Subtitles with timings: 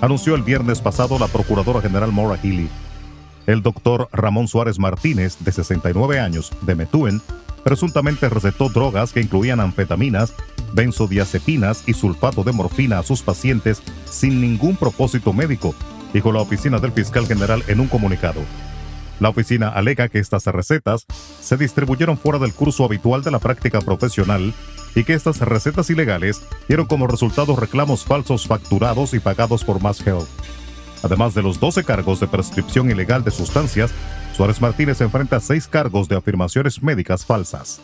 [0.00, 2.70] anunció el viernes pasado la Procuradora General Maura Healy.
[3.46, 7.22] El doctor Ramón Suárez Martínez, de 69 años, de Metuen,
[7.62, 10.34] presuntamente recetó drogas que incluían anfetaminas,
[10.72, 15.74] benzodiazepinas y sulfato de morfina a sus pacientes sin ningún propósito médico,
[16.12, 18.40] dijo la oficina del fiscal general en un comunicado.
[19.18, 21.06] La oficina alega que estas recetas
[21.40, 24.52] se distribuyeron fuera del curso habitual de la práctica profesional
[24.94, 30.06] y que estas recetas ilegales dieron como resultado reclamos falsos facturados y pagados por Mass
[30.06, 30.28] Health.
[31.02, 33.92] Además de los 12 cargos de prescripción ilegal de sustancias,
[34.36, 37.80] Suárez Martínez enfrenta seis cargos de afirmaciones médicas falsas.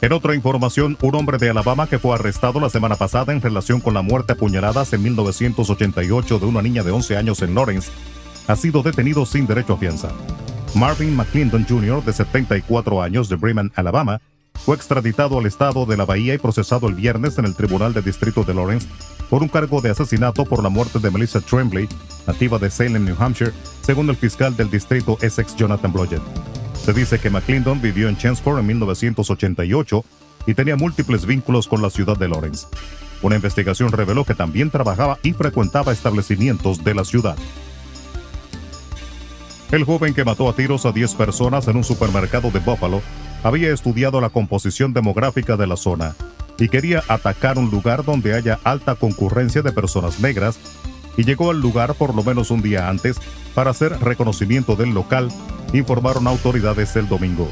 [0.00, 3.80] En otra información, un hombre de Alabama que fue arrestado la semana pasada en relación
[3.80, 7.90] con la muerte a puñaladas en 1988 de una niña de 11 años en Lawrence,
[8.46, 10.10] ha sido detenido sin derecho a fianza.
[10.74, 14.20] Marvin McClendon Jr., de 74 años, de Bremen, Alabama,
[14.52, 18.02] fue extraditado al estado de la Bahía y procesado el viernes en el Tribunal de
[18.02, 18.86] Distrito de Lawrence
[19.34, 21.88] por un cargo de asesinato por la muerte de Melissa Tremblay,
[22.24, 26.22] nativa de Salem, New Hampshire, según el fiscal del distrito Essex Jonathan Blodgett.
[26.84, 30.04] Se dice que McClendon vivió en Chelmsford en 1988
[30.46, 32.68] y tenía múltiples vínculos con la ciudad de Lawrence.
[33.22, 37.36] Una investigación reveló que también trabajaba y frecuentaba establecimientos de la ciudad.
[39.72, 43.02] El joven que mató a tiros a 10 personas en un supermercado de Buffalo
[43.42, 46.14] había estudiado la composición demográfica de la zona
[46.58, 50.58] y quería atacar un lugar donde haya alta concurrencia de personas negras
[51.16, 53.16] y llegó al lugar por lo menos un día antes
[53.54, 55.28] para hacer reconocimiento del local,
[55.72, 57.48] informaron autoridades el domingo.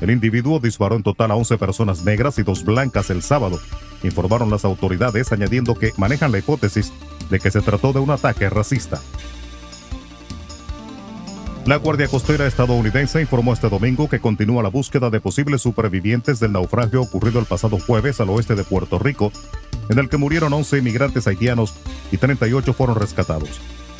[0.00, 3.58] El individuo disparó en total a 11 personas negras y dos blancas el sábado,
[4.02, 6.92] informaron las autoridades añadiendo que manejan la hipótesis
[7.30, 9.00] de que se trató de un ataque racista.
[11.66, 16.52] La Guardia Costera estadounidense informó este domingo que continúa la búsqueda de posibles supervivientes del
[16.52, 19.32] naufragio ocurrido el pasado jueves al oeste de Puerto Rico,
[19.88, 21.74] en el que murieron 11 inmigrantes haitianos
[22.12, 23.50] y 38 fueron rescatados.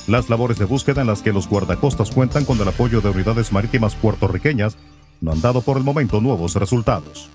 [0.07, 3.51] Las labores de búsqueda en las que los guardacostas cuentan con el apoyo de unidades
[3.51, 4.77] marítimas puertorriqueñas
[5.21, 7.29] no han dado por el momento nuevos resultados.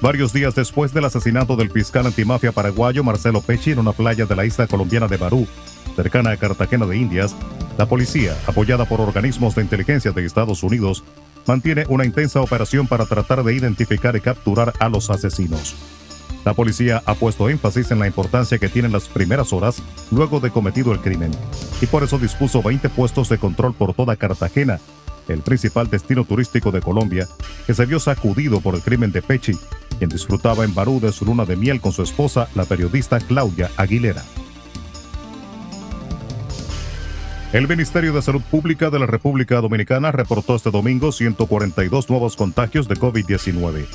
[0.00, 4.36] Varios días después del asesinato del fiscal antimafia paraguayo Marcelo Pecci en una playa de
[4.36, 5.48] la isla colombiana de Barú,
[5.96, 7.34] cercana a Cartagena de Indias,
[7.78, 11.02] la policía, apoyada por organismos de inteligencia de Estados Unidos,
[11.46, 15.74] mantiene una intensa operación para tratar de identificar y capturar a los asesinos.
[16.44, 20.50] La policía ha puesto énfasis en la importancia que tienen las primeras horas luego de
[20.50, 21.32] cometido el crimen,
[21.80, 24.78] y por eso dispuso 20 puestos de control por toda Cartagena,
[25.26, 27.26] el principal destino turístico de Colombia,
[27.66, 29.58] que se vio sacudido por el crimen de Pechi,
[29.98, 33.70] quien disfrutaba en Barú de su luna de miel con su esposa, la periodista Claudia
[33.76, 34.22] Aguilera.
[37.54, 42.88] El Ministerio de Salud Pública de la República Dominicana reportó este domingo 142 nuevos contagios
[42.88, 43.86] de COVID-19,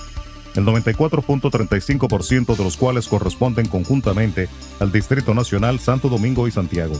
[0.55, 4.47] el 94.35% de los cuales corresponden conjuntamente
[4.79, 6.97] al Distrito Nacional Santo Domingo y Santiago.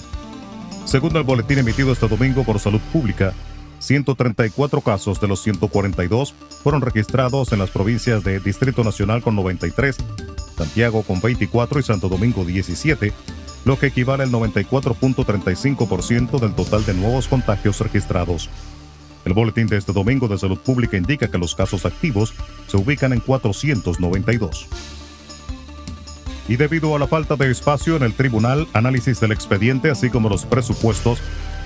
[0.83, 3.33] Según el boletín emitido este domingo por Salud Pública,
[3.79, 9.95] 134 casos de los 142 fueron registrados en las provincias de Distrito Nacional con 93,
[10.57, 13.13] Santiago con 24 y Santo Domingo 17,
[13.65, 18.49] lo que equivale al 94.35% del total de nuevos contagios registrados.
[19.25, 22.33] El boletín de este domingo de salud pública indica que los casos activos
[22.67, 24.67] se ubican en 492.
[26.47, 30.29] Y debido a la falta de espacio en el tribunal, análisis del expediente, así como
[30.29, 31.19] los presupuestos,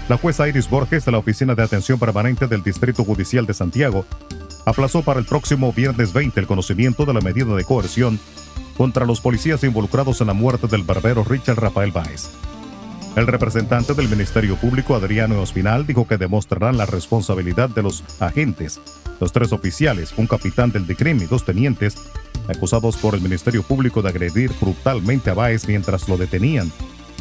[0.09, 4.05] la jueza Iris Borges de la Oficina de Atención Permanente del Distrito Judicial de Santiago
[4.65, 8.19] aplazó para el próximo viernes 20 el conocimiento de la medida de coerción
[8.77, 12.29] contra los policías involucrados en la muerte del barbero Richard Rafael Báez.
[13.15, 18.81] El representante del Ministerio Público, Adriano Ospinal, dijo que demostrarán la responsabilidad de los agentes,
[19.19, 21.95] los tres oficiales, un capitán del DICRIM y dos tenientes,
[22.47, 26.71] acusados por el Ministerio Público de agredir brutalmente a Báez mientras lo detenían,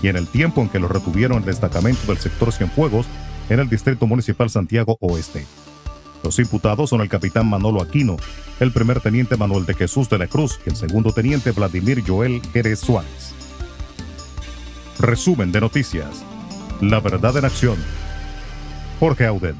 [0.02, 3.06] y en el tiempo en que lo retuvieron en el destacamento del sector Cienfuegos
[3.50, 5.46] en el Distrito Municipal Santiago Oeste.
[6.24, 8.16] Los imputados son el capitán Manolo Aquino,
[8.62, 12.40] el primer teniente Manuel de Jesús de la Cruz y el segundo teniente Vladimir Joel
[12.52, 13.34] Jerez Suárez.
[15.00, 16.24] Resumen de noticias.
[16.80, 17.76] La verdad en acción.
[19.00, 19.56] Jorge Auden.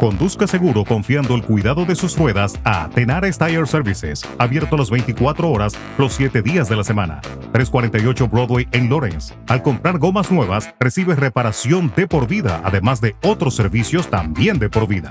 [0.00, 5.50] Conduzca seguro confiando el cuidado de sus ruedas a Tenares Tire Services, abierto las 24
[5.50, 7.20] horas, los 7 días de la semana.
[7.52, 9.34] 348 Broadway en Lawrence.
[9.46, 14.70] Al comprar gomas nuevas, recibe reparación de por vida, además de otros servicios también de
[14.70, 15.10] por vida.